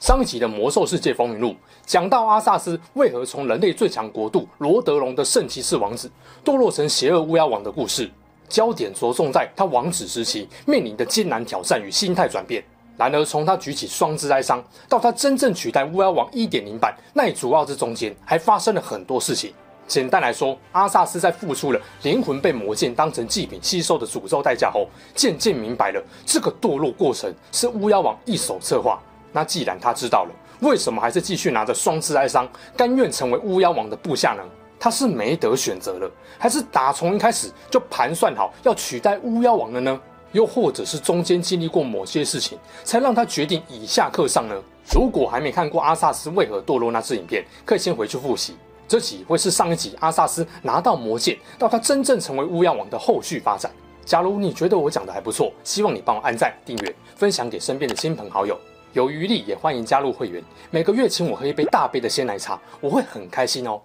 [0.00, 1.48] 上一集的《魔兽世界风云录》
[1.84, 6.08] 讲到阿萨斯为何从人类最强国度罗德隆的圣骑士王子
[6.44, 8.08] 堕落成邪恶乌鸦王的故事，
[8.48, 12.62] 焦点着重在他王子时期面临的艰难挑战与心态转变。
[12.96, 19.52] 然而，从他举起双之哀伤到他真正取代乌鸦王一点零版奈祖奥之中间，还发生了很多事情。
[19.88, 24.86] 简单来说，阿萨斯在付出了灵魂被魔剑当成祭品吸收的诅咒代价后，
[25.16, 29.00] 渐渐明白了这个堕落过程是巫妖王一手策划。
[29.32, 34.42] 那既然他知道了，为什么还是继续拿着双之哀伤，甘愿成为巫妖王的部下呢？
[34.80, 40.00] 他是没得选择了，还是打从一开始就盘算好要取代巫妖王了呢？
[40.32, 44.54] 又或者是中间经历过某些事情，才让他决定以下克上呢？
[44.92, 48.56] 如果还没看过阿萨斯为何堕落那支影片，可以先回去复习。
[48.86, 53.70] 这集会是上一集阿萨斯拿到魔剑到他真正成为巫妖王的后续发展。
[54.04, 58.58] 假如你觉得我讲的还不错，希望你帮我按赞、订阅、分享给身边的亲朋好友。
[58.94, 63.80] 有余力也欢迎加入会员，每个月请我喝一杯大杯的鲜奶茶，我会很开心哦。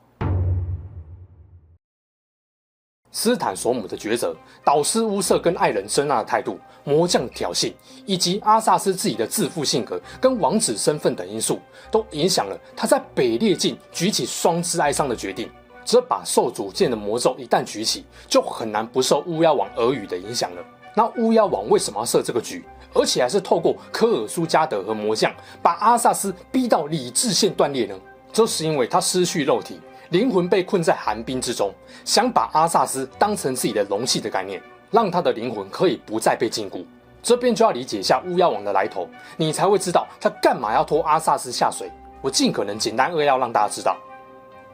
[3.12, 7.74] 斯坦索姆的抉择，导师乌瑟跟爱人珍娜的态度，魔将的挑衅，
[8.06, 11.60] 以及阿萨斯自己的自负性格跟王子身份等因素，
[11.92, 15.52] 都影响了他在北烈境举起双之哀伤的决定。
[15.86, 20.64] 这把受主剑的魔咒一旦举起，就很难不受乌鸦王耳语的影响了。
[20.96, 22.64] 那乌鸦王为什么要设这个局？
[22.94, 27.96] 而且还是透过科尔苏加德和魔将把阿萨斯逼到理智线断裂呢？
[28.32, 31.74] 这是因为他失去肉体，灵魂被困在寒冰之中，
[32.06, 36.84] 想把阿萨斯当成自己的容器的概念，让他的灵魂可以不再被禁锢。
[37.22, 41.90] 这边就要理解一下巫妖王的来头，你才会知道他干嘛要拖阿萨斯下水。
[42.22, 43.98] 我尽可能简单扼要让大家知道，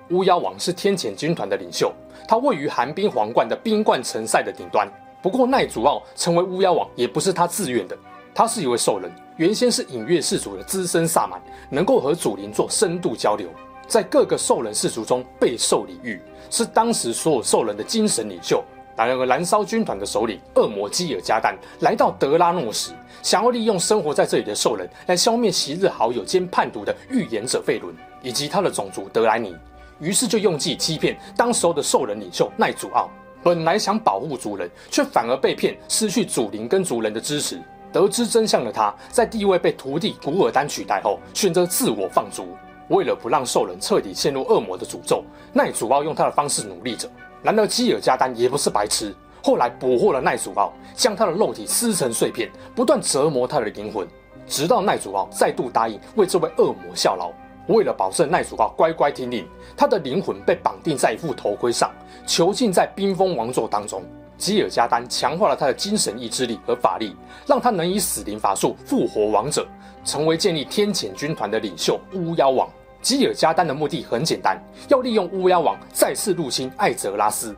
[0.09, 1.93] 巫妖王是天谴军团的领袖，
[2.27, 4.87] 他位于寒冰皇冠的冰冠城塞的顶端。
[5.21, 7.97] 不过奈祖奥成为巫妖王也不是他自愿的。
[8.33, 13.49] 他是一位兽人，原先是隐月氏族的资深萨满，能够和祖灵做深度交流，
[13.87, 18.63] 在各个兽人氏族中备受礼遇，是当时所有兽人的精神领袖。
[18.95, 22.91] 然而，燃烧军团的首领恶魔基尔加丹来到德拉诺时，
[23.21, 29.55] 想要利用生活在这里的兽人来消灭昔日好友兼叛徒的预言者费伦以及他的种族德莱尼，
[29.99, 33.09] 于是就用计欺骗当时候的兽人领袖奈祖奥。
[33.41, 37.57] 本来想保护族人，却反而被骗，失去祖灵跟族人的支持。
[37.91, 42.47] 得知真相的他，在地位被徒弟古尔丹取代后，选择自我放逐。
[42.89, 45.23] 为了不让兽人彻底陷入恶魔的诅咒，
[45.53, 47.09] 奈祖奥用他的方式努力着。
[47.41, 54.07] 然而基尔加丹也不是白痴，后来捕获了奈祖奥，将他的肉体撕成碎片，不断折磨他的灵魂，
[54.47, 57.31] 直到奈祖奥再度答应为这位恶魔效劳。
[57.67, 59.47] 为了保证奈祖奥乖乖听令，
[59.77, 61.91] 他的灵魂被绑定在一副头盔上，
[62.25, 64.03] 囚禁在冰封王座当中。
[64.39, 69.67] 基尔加丹强化了他的精神意志力和法力，让他能以死灵法术复活亡者，
[70.05, 72.67] 成为建立天谴军团的领袖巫妖王。
[73.01, 74.57] 基尔加丹的目的很简单，
[74.87, 77.55] 要利用巫妖王再次入侵艾泽拉斯。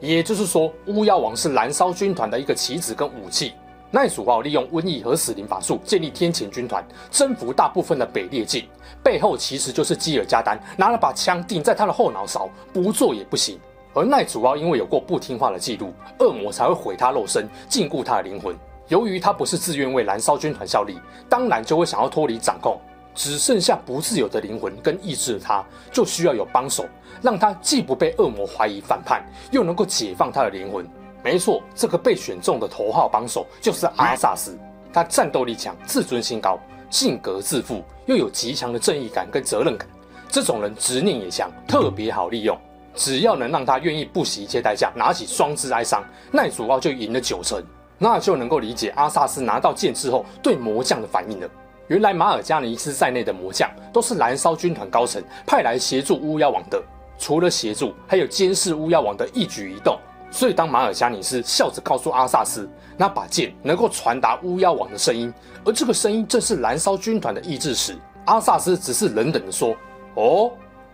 [0.00, 3.52] 也就是说，巫妖王是燃烧军团的一个棋子跟武器。
[3.90, 8.66] 奈祖奥利用瘟疫和死灵法术建立天谴军团，征服大部分的北烈境，
[9.02, 13.58] 背后其实就是基尔加丹拿了把枪顶在他的后脑勺，不做也不行。
[13.94, 18.56] 而奈祖奥因为有过不听话的记录，恶魔才会毁他肉身，禁锢他的灵魂。
[18.88, 22.80] 由于他不是自愿为燃烧军团效力，当然就会想要脱离掌控，
[23.14, 26.86] 只剩下不自由的灵魂跟意志的他，就需要有帮手，
[27.20, 30.88] 让他既不被恶魔怀疑反叛，又能够解放他的灵魂。
[31.22, 34.56] 没错，这个被选中的头号帮手就是阿萨斯。
[34.92, 39.86] 他战斗力强，自尊心高，性格自负，又有极强的正义感跟责任感。
[40.30, 42.56] 这种人执念也强，特别好利用。
[42.98, 47.62] 只要能让他愿意不惜一切代价拿起双肢哀伤，奈祖奥就赢了九成，
[47.96, 51.48] 那就能够理解阿萨斯拿到剑之后对魔将的反应了。
[51.86, 56.82] 原来马尔加尼斯在内的魔将都是燃烧军团高层派来协助巫妖王的，
[57.18, 59.96] 除了协助，还有监视巫妖王的一举一动。
[60.28, 65.32] 所以当马尔加尼斯笑着告诉阿萨斯，那把剑能够传达巫妖王的声音，
[65.64, 69.76] 而这个声音正是燃烧军团的意志时，阿萨斯只是冷冷地说
[70.16, 70.50] ：“哦。”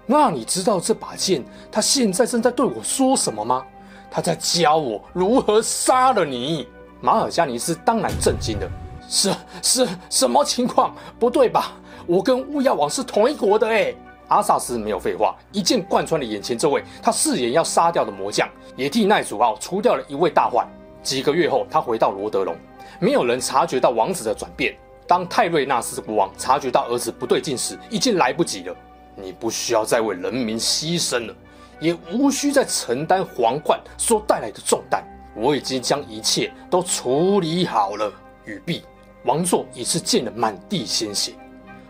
[0.06, 1.42] 那你知道这把剑，
[1.72, 3.64] 他现在正在对我说什么吗？
[4.10, 6.68] 他在教我如何杀了你。
[7.00, 8.70] 马尔加尼斯当然震惊了，
[9.08, 10.94] 是是什么情况？
[11.18, 11.72] 不对吧？
[12.06, 13.96] 我跟乌鸦王是同一国的诶。
[14.28, 20.66] 阿萨斯没有废话，一剑贯穿了眼前这位他誓言要杀掉的魔将，也替奈祖奥除掉了一位大患。
[21.02, 22.56] 几个月后，他回到罗德隆，
[22.98, 24.74] 没有人察觉到王子的转变。
[25.06, 28.74] 当泰瑞纳斯国王察觉到儿子不对劲时，已经来不及了。
[29.16, 31.34] 你不需要再为人民牺牲了，
[31.80, 35.04] 也无需再承担皇冠所带来的重担。
[35.36, 38.12] 我已经将一切都处理好了。
[38.44, 38.82] 语毕，
[39.24, 41.32] 王座已是溅了满地鲜血。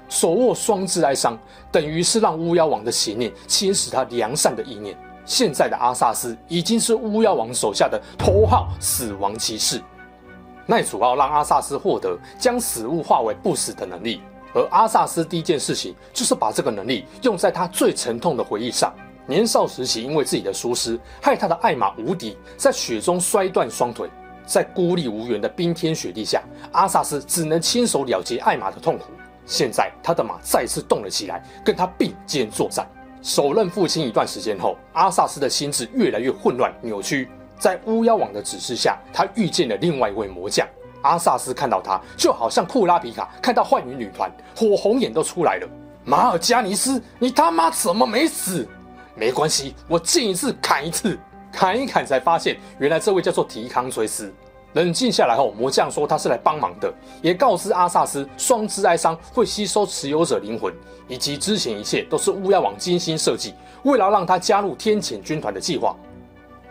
[0.09, 1.39] 手握双之哀伤，
[1.73, 4.97] 等于是让巫妖王的邪念侵蚀他良善的意念。
[5.25, 9.83] 现在的阿萨斯已经是巫妖王手下的头号死亡骑士。
[10.67, 14.21] 奈祖奥让阿萨斯获得将死物化为不死的能力，
[14.55, 18.95] 而阿萨斯第一件事情就是把这个能力用在他最沉痛的回忆上。
[19.27, 24.09] 年少时期，因为自己的疏失，害他的爱马无敌在雪中摔断双腿，
[24.47, 26.43] 在孤立无援的冰天雪地下，
[26.73, 29.07] 阿萨斯只能亲手了结爱马的痛苦。
[29.47, 32.87] 现在，他的马再次动了起来，跟他并肩作战。
[33.23, 37.29] 手刃父亲一段时间后，阿萨斯的心智越来越混乱扭曲。
[37.59, 40.69] 在巫妖王的指示下，他遇见了另外一位魔将。
[41.05, 45.69] 阿萨斯看到他，就好像库拉皮卡看到幻影女团，火红眼都出来了。
[46.05, 48.67] 马尔加尼斯，你他妈怎么没死？
[49.15, 51.19] 没关系，我见一次砍一次，
[51.53, 54.33] 砍一砍才发现，原来这位叫做提康崔斯。
[54.73, 56.93] 冷静下来后，魔将说他是来帮忙的，
[57.23, 60.75] 也告知阿萨斯，双之哀伤会吸收持有者灵魂，
[61.07, 63.55] 以及之前一切都是巫妖王精心设计，
[63.85, 65.95] 为了让他加入天谴军团的计划。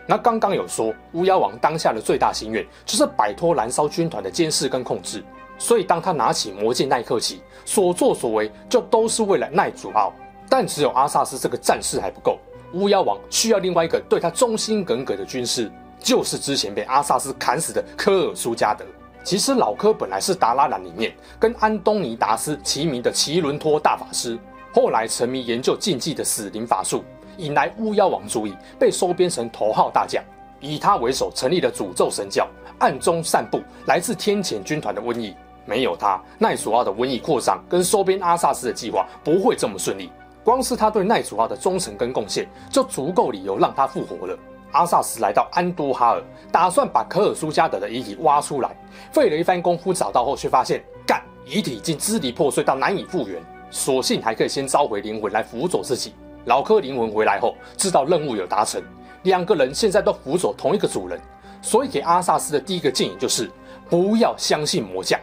[0.06, 5.24] 那刚刚有说，巫妖王当下的最大心愿就是摆脱燃烧军团的监视跟控制，
[5.58, 10.12] 所以当他拿起魔剑那一刻起，所作所为就都是为了奈祖奥。
[10.46, 12.38] 但只有阿萨斯这个战士还不够，
[12.74, 18.84] 巫妖王需要另外一个对他忠心耿耿的军师，就是之前被阿萨斯砍死的科尔苏加德。
[19.24, 24.38] 其实老科本来是达拉兰里面跟安东尼达斯齐名的奇伦托大法师，
[24.74, 27.02] 后来沉迷研究禁忌的死灵法术。
[27.38, 30.22] 引来巫妖王注意，被收编成头号大将，
[30.60, 32.48] 以他为首成立了诅咒神教，
[32.78, 35.34] 暗中散布来自天谴军团的瘟疫。
[35.66, 40.10] 没有他，奈索奥的瘟疫扩张跟收编阿萨斯的计划不会这么顺利。
[40.44, 44.36] 光是他对奈索奥的忠诚跟贡献，就足够理由让他复活了。
[44.72, 46.22] 阿萨斯来到安多哈尔，
[46.52, 48.76] 打算把科尔苏加德的遗体挖出来，
[49.10, 53.40] 费了一番功夫找到后，却发现干遗体已经支离破碎到难以复原，
[53.70, 56.12] 索性还可以先召回灵魂来辅佐自己。
[56.46, 58.82] 老科灵魂回来后，知道任务有达成，
[59.22, 61.18] 两个人现在都辅佐同一个主人，
[61.62, 63.50] 所以给阿萨斯的第一个建议就是
[63.88, 65.18] 不要相信魔将，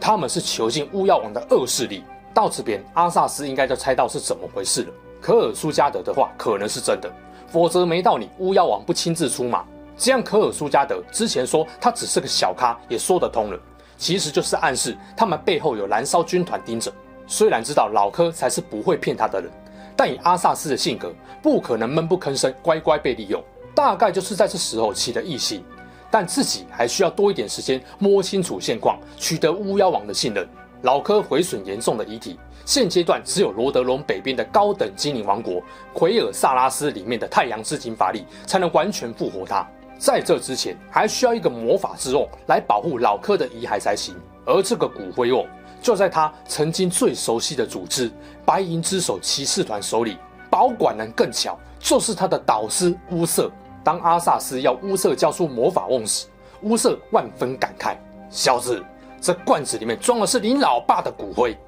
[0.00, 2.02] 他们是囚禁巫妖王的恶势力。
[2.32, 4.88] 到这边，阿萨斯应该就猜到是怎么回事了。
[5.20, 7.12] 科尔苏加德的话可能是真的，
[7.46, 9.62] 否则没道理巫妖王不亲自出马。
[9.98, 13.60] 这样，科尔苏加德之前说他只是个小咖，也说得通了，
[13.98, 16.90] 其实就是暗示他们背后有燃烧军团盯着。
[17.26, 19.50] 虽然知道老科才是不会骗他的人。
[19.96, 21.12] 但以阿萨斯的性格，
[21.42, 23.42] 不可能闷不吭声，乖乖被利用。
[23.74, 25.64] 大概就是在这时候起了异心，
[26.10, 30.46] 但自己还需要多一点时间摸清楚现况，取得巫妖王的信任。
[30.82, 35.62] 老科毁损严重的遗体，现阶段只有罗德隆北边的高等精灵王国
[35.92, 39.66] 奎尔萨拉斯里面的太阳之井法力，才能完全复活他。
[39.96, 44.14] 在这之前，还需要一个魔法之瓮来保护老科的遗骸才行。
[44.44, 45.46] 而这个骨灰瓮。
[45.82, 48.10] 就在他曾经最熟悉的组织——
[48.46, 50.16] 白银之手骑士团手里，
[50.48, 53.50] 保管人更巧，就是他的导师乌瑟。
[53.84, 56.26] 当阿萨斯要乌瑟交出魔法瓮时，
[56.62, 57.96] 乌瑟万分感慨
[58.30, 58.80] ：“小子，
[59.20, 61.58] 这罐子里面装的是你老爸的骨灰，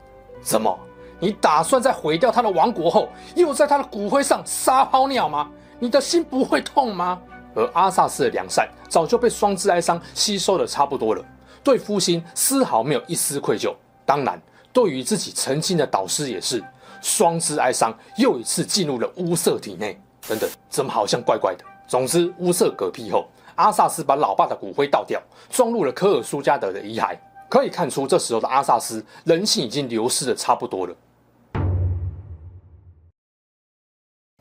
[0.41, 0.79] 怎么？
[1.19, 5.51] 你打算在毁掉他的王国后，又在他的骨灰上撒泡尿吗？
[5.81, 7.21] 你的心不会痛吗？”
[7.57, 11.25] 而阿萨斯的良善早就被双之哀伤吸收的差不多了，
[11.63, 13.75] 对夫心丝毫没有一丝愧疚。
[14.07, 14.41] 当然，
[14.73, 16.63] 对于自己曾经的导师也是，
[17.01, 20.01] 双之哀伤又一次进入了乌瑟体内。
[20.27, 21.65] 等等，怎么好像怪怪的？
[21.87, 27.17] 总之，乌瑟嗝屁后，阿萨斯把老爸的骨灰倒掉，装入了科尔苏加德的遗骸。
[27.49, 30.97] 可以看出，这时候的阿萨斯人性已经流失的差不多了。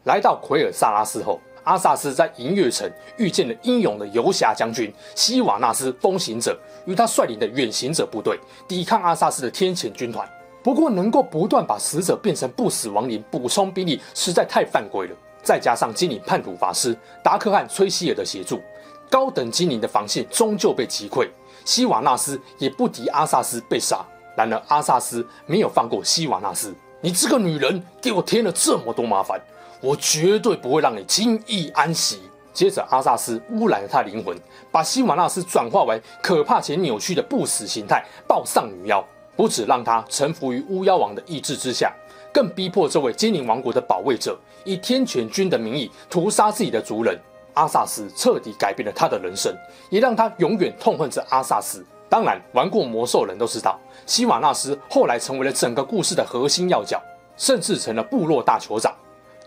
[0.05, 1.39] 来到奎尔萨拉斯后。
[1.63, 10.27] 阿萨斯在银月城遇见了英勇的游侠将军希瓦纳斯风行者，与他率领的远行者部队抵抗阿萨斯的天谴军团。
[10.63, 15.15] 不过，能够不断把死者变成不死亡灵补充兵力，实在太犯规了。
[15.41, 18.62] 再加上精灵叛徒法师达克汉崔希尔的协助，
[19.10, 21.27] 高等精灵的防线终究被击溃。
[21.65, 24.05] 希瓦纳斯也不敌阿萨斯被杀。
[24.38, 26.74] 然而，阿萨斯没有放过希瓦纳斯。
[27.01, 29.38] 你这个女人，给我添了这么多麻烦。
[29.84, 32.22] 我绝对不会让你轻易安息。
[32.54, 34.34] 接着，阿萨斯污染了他灵魂，
[34.72, 39.06] 把希瓦纳斯转化为可怕且扭曲的不死形态——暴丧女妖。
[39.36, 41.92] 不止让他臣服于巫妖王的意志之下，
[42.32, 47.20] 更逼迫这位精灵王国的保卫者以天犬军的名义屠杀自己的族人。
[47.56, 49.54] 阿萨斯彻底改变了他的人生，
[49.90, 51.86] 也让他永远痛恨着阿萨斯。
[52.08, 57.02] 当然，玩过魔兽人都知道，希瓦纳斯后来成为了整个故事的核心要角，
[57.36, 58.94] 甚至成了部落大酋长。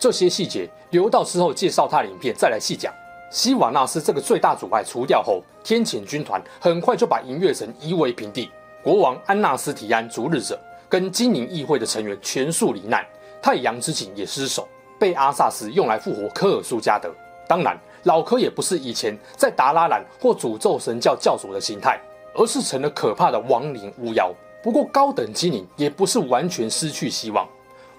[0.06, 2.94] 这些细节留到之后介绍他的影片再来细讲。
[3.28, 8.48] 希瓦纳斯这个最大阻碍除掉后，天谴军团很快就把银月城夷为平地。
[8.84, 10.56] 国王安纳斯提安逐日者
[10.88, 13.04] 跟精灵议会的成员全数罹难，
[13.42, 17.12] 太阳之井也失守，被阿萨斯用来复活科尔苏加德。
[17.48, 22.00] 当然，老科也不是以前在达拉兰或诅咒神教教主的形态，
[22.32, 24.32] 而是成了可怕的亡灵巫妖。
[24.62, 27.44] 不过，高等精灵也不是完全失去希望。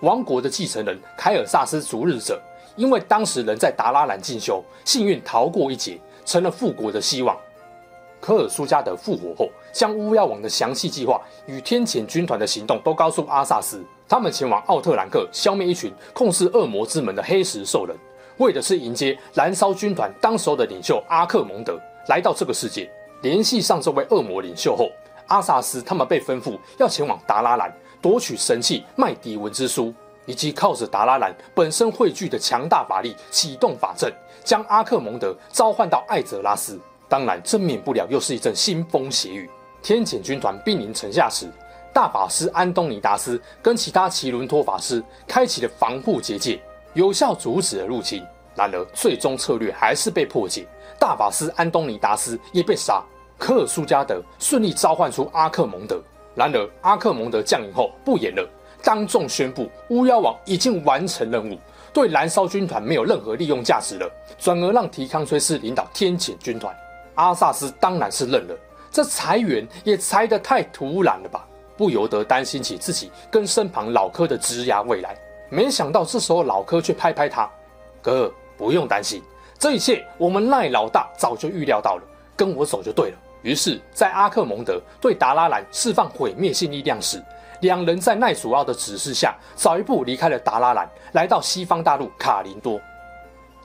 [0.01, 2.39] 王国的继承人凯尔萨斯逐日者，
[2.75, 7.35] 因为当时人在达拉兰进修，幸运逃过一劫，成了复国的希望。
[8.19, 13.83] 科尔苏加德复活后，将巫妖王的详细计划与天谴军团的行动都告诉阿萨斯。
[14.07, 17.95] 他们前往奥特兰克，消灭一群控制恶魔之门的黑石兽人，
[18.37, 22.87] 为的是迎接燃烧军团当时候的领袖阿克蒙德来到这个世界。
[23.23, 24.91] 联系上这位恶魔领袖后，
[25.25, 29.93] 阿萨斯他们被吩咐要前往达拉兰夺取神器麦迪文之书。
[30.27, 34.13] 以及靠着达拉兰本身汇聚的强大法力启动法阵，
[34.43, 36.77] 将阿克蒙德召唤到艾泽拉斯。
[37.07, 39.49] 当然，这免不了又是一阵腥风血雨。
[39.81, 41.49] 天谴军团兵临城下时，
[41.93, 46.61] 大法师安东尼达斯跟其他奇伦托法师开启了防护结界，
[46.93, 48.21] 有效阻止了入侵。
[48.53, 50.67] 然而，最终策略还是被破解，
[50.99, 53.01] 大法师安东尼达斯也被杀。
[53.37, 56.03] 科尔苏加德顺利召唤出阿克蒙德。
[56.38, 58.48] 然而，阿克蒙德降临后不演了。
[58.84, 61.58] 当众宣布，巫妖王已经完成任务，
[61.91, 66.74] 对燃烧军团没有任何利用价值了，转而让提康崔斯领导天谴军团。
[67.15, 68.56] 阿萨斯当然是认了，
[68.91, 71.44] 这裁员也裁得太突然了吧，
[71.75, 75.17] 不由得担心起自己跟身旁老柯的职涯未来。
[75.50, 77.50] 没想到这时候老柯却拍拍他
[78.00, 79.24] ：“哥，不用担心，
[79.58, 82.03] 这一切我们赖老大早就预料到了，
[82.36, 87.23] 跟我走就对了。”于是，在阿克蒙德对达拉兰释放毁灭性力量时，
[87.61, 92.77] 两人在奈祖奥的指示下，早一步离开了达拉兰，来到西方大陆卡林多。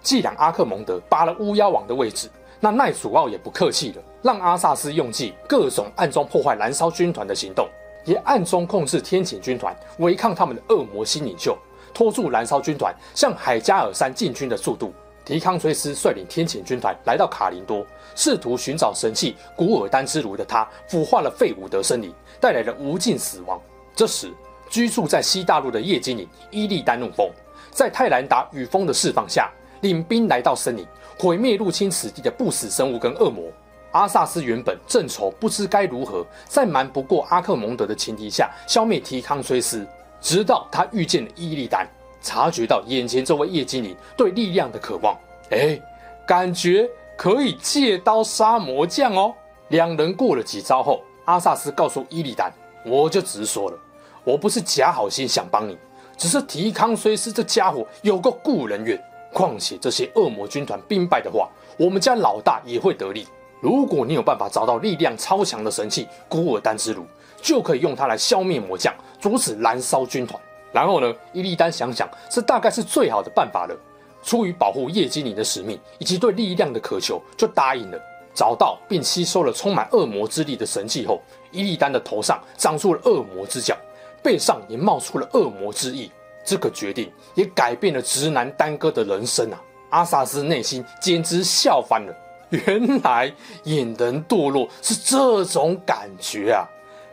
[0.00, 7.68] 既然阿克蒙德拔了巫妖王的位置，那奈祖奥也不客气了，让阿萨斯用计各种暗中破坏燃烧军团的行动，
[8.04, 11.58] 也暗中控制天谴军团，违抗他们的恶魔新领袖，
[11.92, 14.94] 拖住燃烧军团向海加尔山进军的速度。
[15.24, 17.86] 提康崔斯率领天谴军团来到卡林多，
[18.16, 23.60] 试图寻找神器古尔丹之炉的他，腐化了费伍德森林，带来了无尽死亡。
[23.94, 24.32] 这时，
[24.68, 27.30] 居住在西大陆的夜精灵伊利丹怒风，
[27.70, 29.50] 在泰兰达与风的释放下，
[29.82, 30.84] 领兵来到森林，
[31.18, 33.44] 毁灭入侵此地的不死生物跟恶魔。
[33.92, 39.86] 阿萨斯原本正愁不知该如何在瞒不过阿克蒙德的前提下消灭提康崔斯，
[40.18, 41.86] 直到他遇见了伊利丹，
[42.22, 45.16] 察觉到眼前这位夜精灵对力量的渴望，
[45.50, 45.80] 哎，
[46.26, 49.34] 感觉可以借刀杀魔将哦。
[49.68, 52.52] 两人过了几招后，阿萨斯告诉伊利丹。
[52.84, 53.78] 我就直说了，
[54.24, 55.78] 我不是假好心想帮你，
[56.16, 59.00] 只是提康虽斯这家伙有个故人怨。
[59.32, 61.48] 况且这些恶魔军团兵败的话，
[61.78, 63.26] 我们家老大也会得利。
[63.60, 67.06] 如果你有办法找到力量超强的神器古尔丹之炉，
[67.40, 70.38] 就可以用它来消灭魔将，阻止燃烧军团。
[70.72, 73.76] 然后呢，伊利丹想想，这大概是最好的办法了。
[74.22, 77.98] 出于保护夜精灵的使命以及对力量的渴求，就答应了。
[78.34, 83.76] 找到并吸收了充满恶魔之力的神器后，伊利丹的头上长出了恶魔之角，
[84.22, 86.10] 背上也冒出了恶魔之翼。
[86.44, 89.60] 这个决定也改变了直男丹哥的人生啊！
[89.90, 92.14] 阿萨斯内心简直笑翻了。
[92.50, 93.32] 原来
[93.64, 96.66] 引人堕落是这种感觉啊！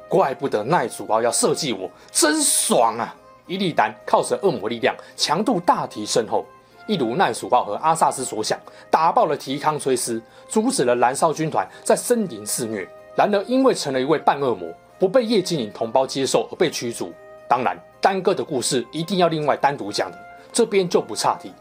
[0.07, 3.15] 怪不得奈祖奥要设计我，真爽啊！
[3.49, 6.45] 伊利丹靠着恶魔力量强度大提升后。
[6.87, 8.57] 一如奈祖奥和阿萨斯所想，
[8.89, 12.87] 打爆了提康崔斯，阻止了燃烧军团在森林肆虐。
[13.15, 17.11] 然而，因为成了一位半恶魔，不被夜精灵同胞接受而被驱逐。
[17.47, 20.17] 当然，丹哥的故事一定要另外单独讲的，
[20.51, 21.51] 这边就不岔题。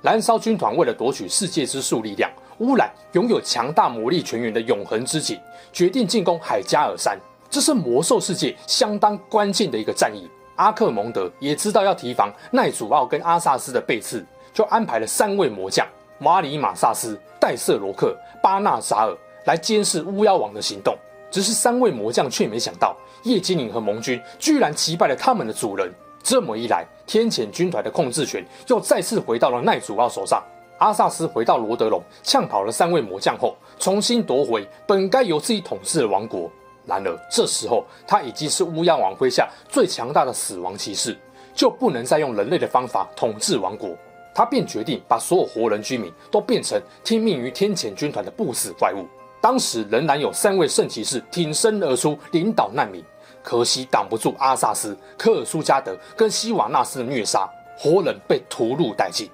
[0.00, 5.38] 燃烧军团为了夺取世界之树力量，污染拥有强大魔力泉源的永恒之井，
[5.72, 7.18] 决定进攻海加尔山。
[7.50, 10.26] 这是魔兽世界相当关键的一个战役。
[10.56, 14.24] 阿克蒙德也知道要提防奈祖奥跟阿萨斯的背刺。
[14.52, 15.84] 就安排了三位魔将
[16.20, 19.12] 马里马萨斯、戴瑟罗克、巴纳扎尔
[19.46, 20.96] 来监视巫妖王的行动。
[21.28, 25.92] 只是三位魔将却没想到，夜精灵和盟军居然击败了他们的主人。
[26.22, 30.40] 这么一来，天谴军团的控制权又再次回到了奈祖奥手上。
[30.78, 36.48] 阿萨斯回到罗德隆，呛跑了三位魔将后，重新夺回本该由自己统治的王国。
[36.86, 41.16] 然而，这时候他已经是乌鸦王麾下最强大的死亡骑士。
[41.56, 43.96] 就不能再用人类的方法统治王国。
[44.34, 49.06] 他便决定把所有活人居民都变成听命于天谴军团的不死怪物。
[49.40, 53.04] 当时仍然有三位圣骑士挺身而出领导难民，
[53.40, 57.48] 可惜挡不住阿萨斯、科尔苏加德跟希瓦纳斯的虐杀，
[57.78, 59.30] 活人被屠戮殆尽。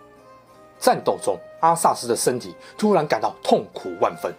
[0.79, 4.31] 战斗中，阿萨斯的身体突然感到痛苦万分。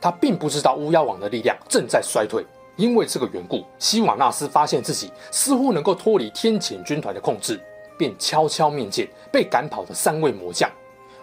[0.00, 7.60] 他并不知道乌鸦王的力量正在衰退，因为这个缘故，希瓦纳斯发现自己似乎能够脱离天谴军团的控制，
[7.96, 10.70] 便悄悄面见被赶跑的三位魔将。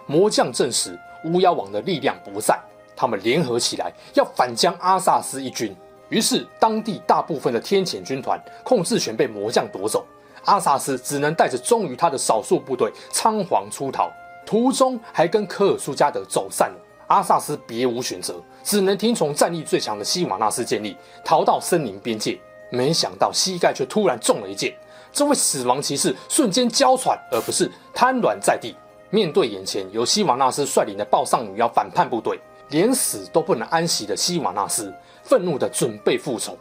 [0.06, 2.58] 魔将证实巫妖王的力量不在。
[2.94, 5.74] 他们联合起来要反将阿萨斯一军，
[6.08, 10.04] 于是当地大部分的天谴军团控制权被魔将夺走，
[10.44, 14.10] 阿萨斯只能带着忠于他的少数部队仓皇出逃，
[14.46, 16.76] 途中还跟科尔苏加德走散了。
[17.12, 22.40] 阿萨斯别无选择，只能听从战力最强的西瓦纳斯建议，逃到森林边界。
[22.70, 24.74] 没想到膝盖却突然中了一箭，
[25.12, 28.74] 这位死亡骑士瞬间娇喘，而不是瘫软在地。
[29.10, 32.40] 面对眼前由西瓦纳斯率领的暴丧女妖反叛部队。
[32.70, 34.90] 连死都不能安息的西瓦纳斯，
[35.22, 36.56] 愤怒的准备复仇。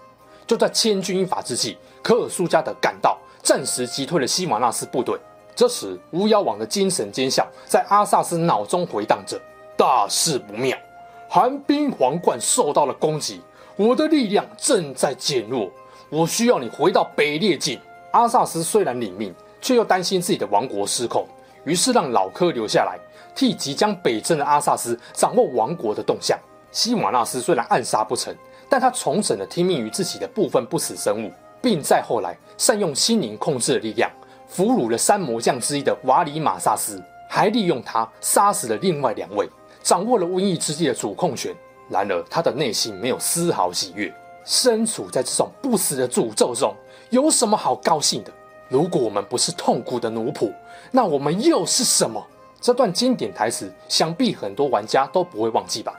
[0.45, 5.17] 就在千钧一发之际，科尔苏加德赶到，暂时击退了西瓦纳斯部队。
[5.55, 9.39] 这时，巫妖王的精神尖啸在阿萨斯脑中回荡着
[9.77, 10.77] ：“大事不妙，
[11.29, 13.41] 寒冰皇冠受到了攻击，
[13.75, 15.71] 我的力量正在减弱，
[16.09, 17.79] 我需要你回到北列境。”
[18.11, 21.25] 阿萨斯虽然领命，却又担心自己的王国失控，
[21.63, 22.99] 于是让老科留下来。
[23.33, 26.37] 替即将北征的阿萨斯掌握王国的动向。
[26.69, 28.35] 西瓦纳斯虽然暗杀不成，
[28.69, 34.11] 但他重整了听命于自己的部分不死生物，并在后来善用心灵控制的力量，
[34.49, 39.49] 俘虏了三魔将之一的瓦里马萨斯，还利用他杀死了另外两位，
[39.83, 41.55] 掌握了瘟疫之地的主控权。
[41.89, 44.13] 然而他的内心没有丝毫喜悦，
[44.45, 46.73] 身处在这种不死的诅咒中，
[47.09, 48.31] 有什么好高兴的？
[48.69, 50.53] 如果我们不是痛苦的奴仆，
[50.91, 52.25] 那我们又是什么？
[52.61, 55.93] 这段经典台词，想必很多玩家都不会忘记吧？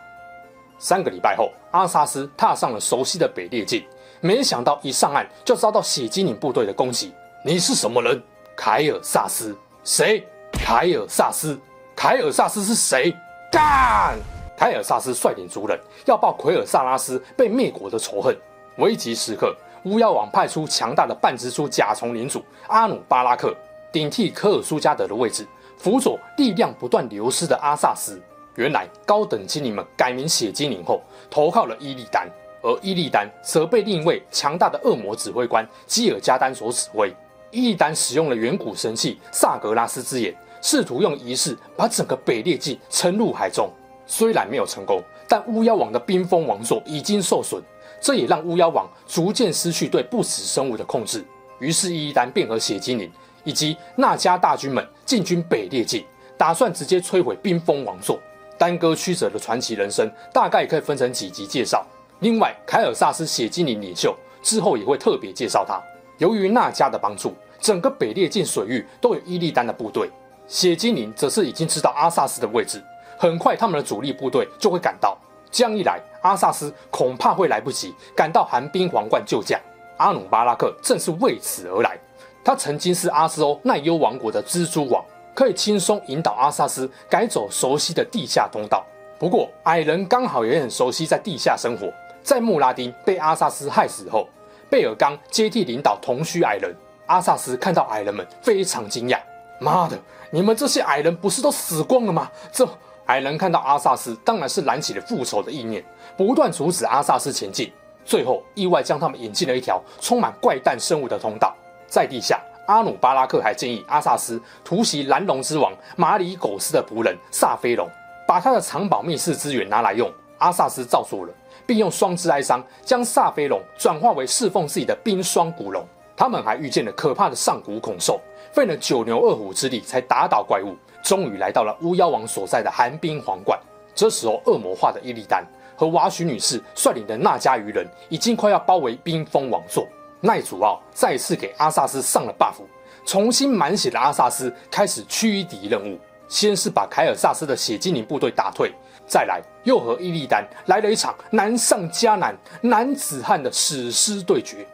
[0.78, 3.84] 三个礼拜后，阿萨斯踏上了熟悉的北列境，
[4.20, 7.12] 没想到一上岸就遭到血精灵部队的攻击。
[7.44, 8.22] 你是什么人？
[8.56, 9.54] 凯尔萨斯？
[9.84, 10.26] 谁？
[10.52, 11.58] 凯尔萨斯？
[11.94, 13.14] 凯尔萨斯是谁？
[13.52, 14.18] 干！
[14.56, 18.34] 凯尔萨斯率领族人要报奎尔萨拉斯被灭国的仇恨。
[18.78, 23.54] 危急时刻，巫妖王派出强大的半蜘蛛甲虫领主阿努巴拉克
[23.92, 25.46] 顶替科尔苏加德的位置。
[25.76, 28.22] 辅佐力量不断流失的阿萨斯，
[28.54, 32.30] 原来高等精灵们改名血精灵后，投靠了伊利丹，
[32.62, 37.12] 而伊利丹则被另一位强大的恶魔指挥官基尔加丹所指挥。
[37.50, 43.70] 伊利丹使用了远古神器萨格拉斯之眼，试图用仪式把整个北列境沉入海中。
[44.06, 47.62] 虽然没有成功，但巫妖王的冰封王座已经受损，
[48.00, 51.22] 这也让巫妖王逐渐失去对不死生物的控制。
[51.58, 53.12] 于是伊利丹便和血精灵。
[53.44, 56.04] 以及纳迦大军们进军北列境，
[56.36, 58.16] 打算直接摧毁冰封王座。
[58.56, 61.84] 耽搁曲折的传奇人生，大概可以分成几集介绍。
[62.20, 65.82] 另外，凯尔萨斯血精灵领袖之后也会特别介绍他。
[66.18, 70.08] 由于纳迦的帮助，整个北列境水域都有伊利丹的部队。
[70.46, 72.82] 血精灵则是已经知道阿萨斯的位置，
[73.18, 75.16] 很快他们的主力部队就会赶到。
[75.50, 79.60] 这样一来，阿萨斯恐怕会来不及赶到寒冰皇冠救驾。
[79.98, 81.98] 阿努巴拉克正是为此而来。
[82.44, 88.84] 他曾经是阿斯欧奈优王国的蜘蛛王，可以轻松引导阿萨斯改走熟悉的地下通道。
[89.18, 91.92] 不过，矮人刚好也很熟悉在地下生活。
[92.22, 94.26] 在穆拉丁被阿萨斯害死后，
[94.68, 96.74] 贝尔刚接替领导同须矮人。
[97.06, 99.18] 阿萨斯看到矮人们非常惊讶
[99.60, 99.98] ：“妈的，
[100.34, 102.66] 你们这些矮人不是都死光了吗？”这
[103.04, 105.84] 矮人看到阿萨斯，当然是燃起了复仇的意念，
[106.16, 107.70] 不断阻止阿萨斯前进，
[108.02, 111.54] 最后意外将他们引进了一条充满怪诞生物的通道。
[111.86, 117.86] 在地下，阿努巴拉克还建议阿萨斯突袭蓝龙之王马里苟斯的仆人萨菲龙，
[118.26, 120.10] 把他的藏宝密室资源拿来用。
[120.38, 121.32] 阿萨斯照做了，
[121.66, 125.86] 并用双之哀伤将萨菲龙转化为侍奉自己的冰霜古龙。
[126.16, 128.20] 他们还遇见了可怕的上古恐兽，
[128.52, 133.58] 费了九牛二虎之力才打倒怪物，终于来到了巫妖王所在的寒冰皇冠。
[133.94, 135.44] 这时候，恶魔化的伊利丹
[135.76, 139.86] 和瓦许女士率领的纳迦鱼人已经快要包围冰封王座。
[140.20, 142.62] 奈祖奥再次给阿萨斯上了 buff，
[143.04, 145.98] 重新满血的阿萨斯开始驱敌任务。
[146.28, 148.72] 先是把凯尔萨斯的血精灵部队打退，
[149.06, 154.66] 再来又和伊利丹来了一场难上加难、男子汉的史诗对决。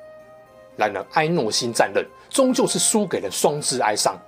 [0.76, 4.18] 然而埃诺辛战刃终究是输给了双之哀伤，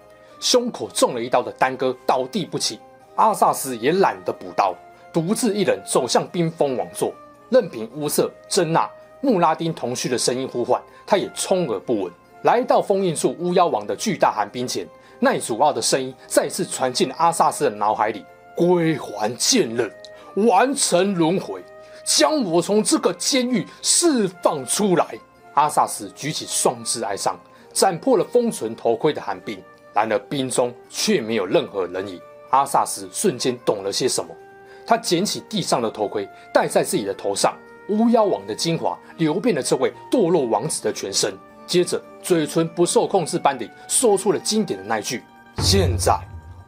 [0.41, 2.79] 胸口中了一刀的丹哥倒地不起。
[3.17, 4.75] 阿萨斯也懒得补刀，
[5.13, 7.13] 独自一人走向冰封王座，
[7.51, 8.89] 任凭乌瑟、珍娜。
[9.23, 12.13] 穆拉丁同须的声音呼唤，他也充耳不闻。
[12.45, 18.25] 来到封印住巫妖王的巨大寒冰前，奈祖奥的声音再次传进阿萨斯的脑海里
[18.57, 19.93] ：“归还剑刃，
[20.49, 21.63] 完成轮回，
[22.03, 25.07] 将我从这个监狱释放出来。”
[25.53, 27.39] 阿萨斯举起双之哀伤，
[27.73, 29.63] 斩破了封存头盔的寒冰。
[29.93, 32.21] 然而冰中却没有任何人影。
[32.51, 34.35] 阿萨斯瞬间懂了些什么，
[34.87, 37.57] 他捡起地上的头盔，戴在自己的头上。
[37.89, 41.35] 巫妖王的精华流遍了这位堕落王子的全身。
[41.67, 45.23] 接着，嘴唇不受控制般地说出了经典的那句
[45.59, 46.17] ：“现在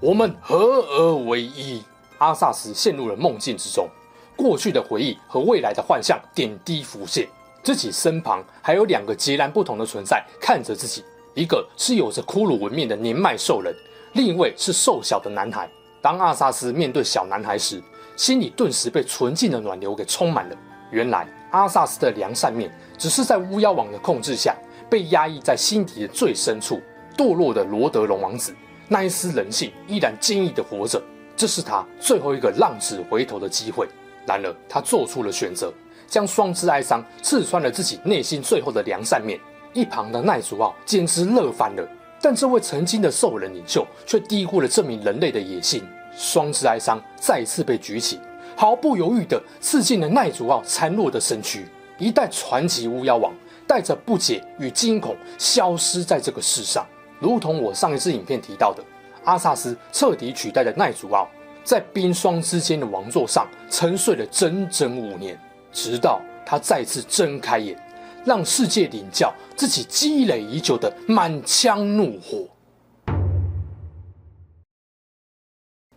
[0.01, 1.83] 我们合而为一。”
[2.19, 3.89] 阿萨斯陷入了梦境之中，
[4.37, 7.29] 过去的回忆和未来的幻象点滴浮现，
[7.63, 13.75] 自己身旁还有两个截然不同的存在看着自己，一个是有着骷髅纹面的年迈兽人，
[14.15, 15.69] 另一位是瘦小的男孩。
[16.01, 17.83] 当阿萨斯面对小男孩时，
[18.17, 20.57] 心里顿时被纯净的暖流给充满了。
[20.91, 24.57] 原来，阿萨斯的良善面只是在巫妖王的控制下。
[24.91, 26.79] 被压抑在心底的最深处，
[27.17, 28.55] 堕落的罗德隆王子，
[28.89, 31.03] 那一丝人性依然坚毅的活着。
[31.35, 33.89] 这是他最后一个浪子回头的机会。
[34.27, 35.73] 然而，他做出了选择，
[36.13, 39.41] 将双之哀伤刺穿了自己内心最后的良善面。
[39.73, 41.89] 一旁的奈祖奥简直乐翻了，
[42.21, 45.83] 但这位曾经的兽人领袖却低估了这名人类的野心。
[46.15, 48.21] 双之哀伤再次被举起，
[48.55, 51.67] 毫不犹豫地刺进了奈祖奥孱弱的身躯。
[51.97, 53.33] 一代传奇巫妖王。
[53.65, 56.85] 带着不解与惊恐消失在这个世上，
[57.21, 58.83] 如同我上一次影片提到的，
[59.25, 61.27] 阿萨斯彻底取代了奈祖奥，
[61.65, 65.41] 在冰霜之间的王座上沉睡了整整五年，
[65.73, 67.77] 直到他再次睁开眼，
[68.25, 72.47] 让世界领教自己积累已久的满腔怒火。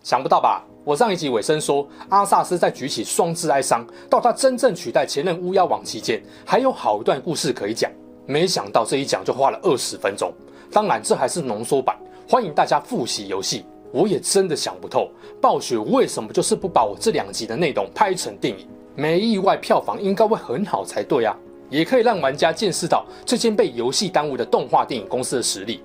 [0.02, 0.64] 想不到吧？
[0.84, 7.92] 我上一集尾声说，阿萨斯在举起双之哀伤到他真正取代前任巫妖王期间，还有好一段故事可以讲。
[8.28, 10.32] 没想到这一讲就花了二十分钟。
[10.72, 11.98] 当然，这还是浓缩版，
[12.30, 13.66] 欢迎大家复习游戏。
[13.92, 15.10] 我也真的想不透，
[15.42, 18.68] 暴雪为什么就是不把我这两集的内容拍成电影？
[18.96, 21.36] 没意外，票房应该会很好才对啊，
[21.70, 25.84] 也可以让玩家见识到这间被游戏耽误的动画电影公司的实力。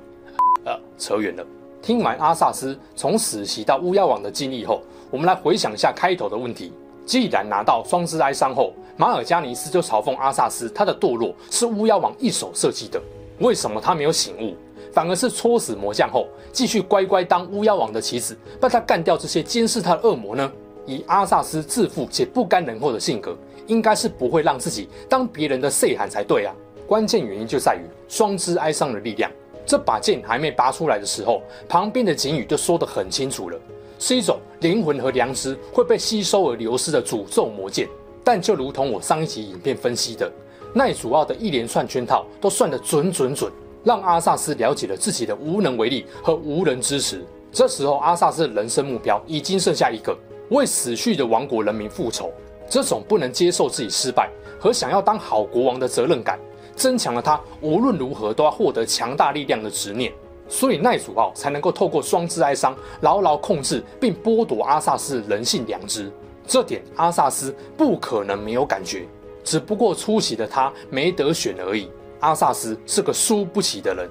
[0.64, 1.44] 呃，扯远了。
[1.82, 6.72] 听完阿萨斯从死袭到巫妖王的经历后，我们来回想一下开头的问题。
[7.06, 13.00] 既然拿到双之哀伤后，马尔加尼斯就嘲讽阿萨斯，他的堕落是巫妖王一手设计的。
[13.38, 14.54] 为什么他没有醒悟，
[14.92, 20.52] 反而是戳死魔将后，继续乖乖当巫妖王的棋子，帮他干掉这些监视他的恶魔呢？
[20.86, 26.54] 以阿萨斯自负且不甘人后的性格，应该是不会让自己当别人的细汉才对啊。
[26.86, 29.30] 关键原因就在于双之哀伤的力量。
[29.64, 33.56] 这把剑还没拔出来的时候，旁边的警语就说得很清楚了，
[34.00, 37.88] 是一种灵魂和良知会被吸收而流失的诅咒魔剑。
[38.24, 40.30] 但就如同我上一集影片分析的，
[40.74, 43.52] 奈祖奥的一连串圈套都算得准准准，
[43.84, 47.24] 让阿萨斯了解了自己的无能为力和无人支持。
[47.52, 50.16] 这时候，阿萨斯的人生目标已经剩下一个：
[50.50, 52.32] 为死去的亡国人民复仇。
[52.68, 56.38] 这种不能接受自己失败和想要当好国王的责任感。
[56.76, 60.10] 增强了他无论如何都要获得强大力量的执念，
[60.48, 66.10] 所以奈祖奥才能够透过双之哀伤牢牢控制并剥夺阿萨斯人性良知。
[66.46, 69.06] 这点阿萨斯不可能没有感觉，
[69.44, 71.90] 只不过初期的他没得选而已。
[72.20, 74.08] 阿萨斯是个输不起的人，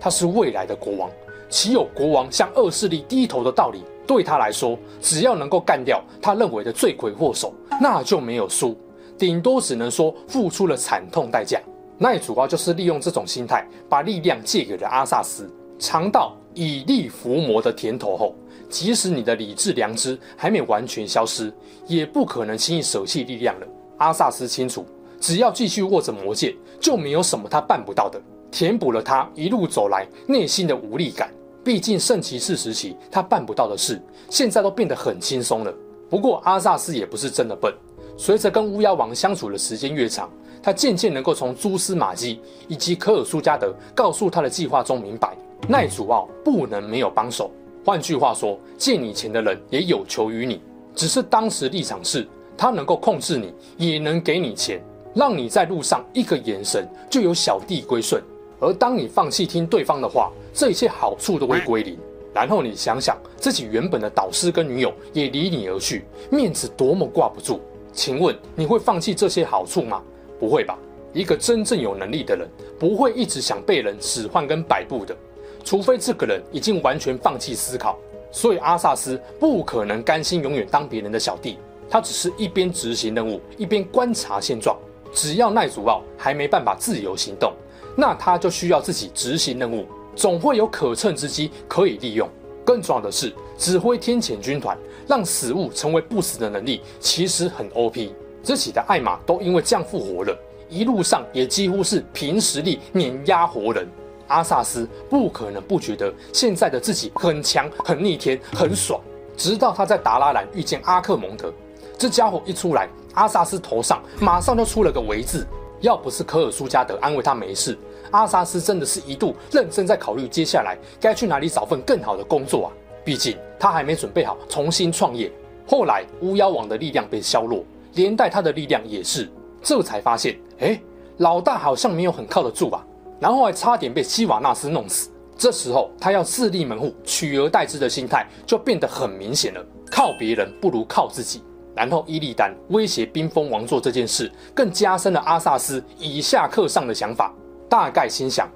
[0.00, 1.10] 他是未来的国王，
[1.50, 3.84] 岂有国王向恶势力低头的道理？
[4.06, 8.76] 对他来说，只要能够干掉他认为的罪魁祸首，那就没有输，
[9.18, 11.60] 顶多只能说付出了惨痛代价。
[11.98, 18.34] 奈主要就是利用这种心态，把力量借给了阿萨斯，尝到以力服魔的甜头后，
[18.68, 21.52] 即使你的理智良知还没完全消失，
[21.86, 23.66] 也不可能轻易舍弃力量了。
[23.96, 24.84] 阿萨斯清楚，
[25.18, 31.30] 只要继续握着魔剑，就没有什么他办不到的，填补了他一路走来内心的无力感。
[31.66, 34.00] 毕竟圣骑士时期他办不到的事，
[34.30, 35.74] 现在都变得很轻松了。
[36.08, 37.74] 不过阿萨斯也不是真的笨，
[38.16, 40.30] 随着跟乌鸦王相处的时间越长。
[40.62, 47.50] 他渐渐能够从蛛丝马迹以及科尔苏加德告诉他的计划中明白，奈祖奥不能没有帮手。
[47.84, 50.60] 换句话说，借你钱的人也有求于你，
[50.94, 52.24] 只是当时立场是
[52.56, 54.80] 他能够控制你，也能给你钱，
[55.16, 58.22] 让你在路上一个眼神就有小弟归顺。
[58.60, 61.98] 而当你放弃听对方的话，这一切好处都会归零。
[62.32, 67.60] 然后你想想，自己原本的导师跟女友也离你而去，面子多么挂不住。
[67.92, 70.02] 请问你会放弃这些好处吗？
[70.40, 70.78] 不会吧？
[71.12, 75.14] 一个真正有能力的人，不会一直想被人使唤跟摆布的，
[75.62, 77.98] 除非这个人已经完全放弃思考。
[78.32, 84.74] 所以阿萨斯不可能甘心永远当别人的小弟，他只是一边执行任务，一边观察现状。
[85.12, 87.52] 只要奈祖奥还没办法自由行动，
[87.94, 89.86] 那他就需要自己执行任务，
[90.16, 92.28] 总会有可乘之机可以利用。
[92.64, 94.76] 更重要的是，指挥天谴军团，
[95.06, 98.12] 让死物成为不死的能力，其实很 OP。
[98.42, 100.36] 自己的爱马都因为这样复活了，
[100.68, 103.86] 一路上也几乎是凭实力碾压活人。
[104.28, 109.00] 阿萨斯不可能不觉得现在的自己很强、很逆天、很爽。
[109.36, 111.52] 直到他在达拉兰遇见阿克蒙德，
[111.96, 115.46] 这家伙一出来，阿萨斯头上马上就出了个“维”字。
[115.80, 117.76] 要不是科尔苏加德安慰他没事，
[118.10, 122.72] 阿萨斯真的是一度认真在考虑接下来该去哪里找份更好的工作啊。
[123.04, 125.30] 毕竟他还没准备好重新创业。
[125.66, 129.28] 后来巫妖王的力量被削弱，连带他的力量也是，
[129.62, 130.80] 这才发现，哎，
[131.18, 132.84] 老大好像没有很靠得住吧。
[133.18, 135.10] 然后还差点被西瓦纳斯弄死。
[135.38, 139.64] 这时候，他要自立门户、取而代之的心态就变得很明显了。
[139.90, 141.42] 靠别人不如靠自己。
[141.76, 147.34] 然后，伊利丹威胁冰封王座这件事，更加深了阿萨斯以下克上的想法。
[147.68, 148.48] 大概心想：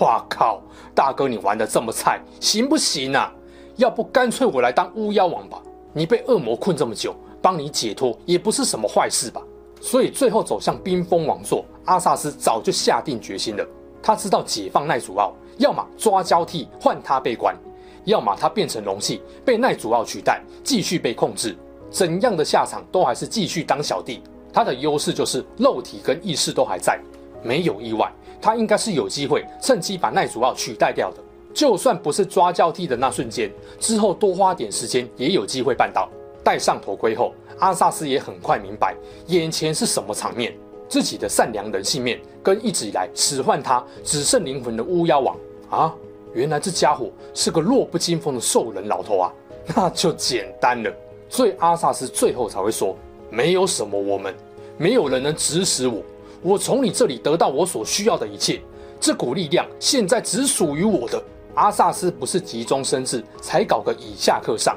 [0.00, 0.60] 哇靠，
[0.92, 3.32] 大哥你玩得这么菜，行不行啊？
[3.76, 5.62] 要不干脆我来当巫妖王吧？
[5.92, 9.40] 你被恶魔困这么久，帮你解脱也不是什么坏事吧？
[9.80, 13.64] 所以最后走向冰封王座，阿萨斯早就下定决心了。
[14.02, 15.32] 他知道解放奈祖奥。
[15.58, 17.56] 要么抓交替换他被关，
[18.04, 21.56] 要么他变成容器被奈祖奥取代，继续被控制。
[21.90, 24.22] 怎样的下场都还是继续当小弟。
[24.52, 26.98] 他的优势就是肉体跟意识都还在，
[27.42, 31.18] 没有意外，他应该是有机会趁机把奈祖奥取代掉的。
[31.52, 36.08] 就算不是抓交替的那瞬间，之后多花点时间也有机会办到。
[36.42, 38.94] 戴上头盔后，阿萨斯也很快明白
[39.26, 40.54] 眼前是什么场面。
[40.88, 45.36] 自己的善良人性面跟一直以来使唤他只剩灵魂的巫妖王。
[45.68, 45.94] 啊，
[46.32, 49.32] 原来这家伙是个弱不禁风的兽人老头啊，
[49.74, 50.90] 那 就简单了。
[51.28, 52.96] 所以阿萨斯最后才会说
[53.30, 54.34] ：“没有什么我们，
[54.76, 56.02] 没有人能指使我。
[56.42, 58.60] 我从你这里得到我所需要的一切，
[59.00, 61.22] 这股力量现在只属于我的。”
[61.54, 64.76] 阿萨斯不是急中生智才搞个以下克上，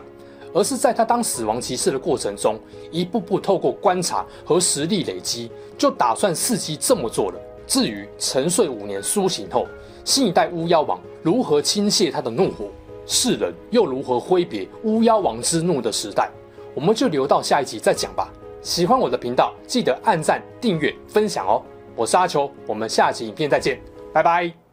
[0.53, 2.57] 而是在他当死亡骑士的过程中，
[2.89, 7.39] 一步步透过观察和实力累积，就打算伺机这么做了。
[7.67, 9.67] 至于沉睡五年苏醒后，
[10.05, 12.67] 新一代巫妖王如何倾泻他的怒火，
[13.05, 16.31] 世人又如何挥别巫妖王之怒的时代，
[16.79, 18.31] 我们就留到下一集再讲吧。
[18.61, 21.61] 喜欢我的频道，记得按赞、订阅、分享哦。
[21.93, 23.81] 我是阿球，我们下集影片再见，
[24.13, 24.68] 拜拜。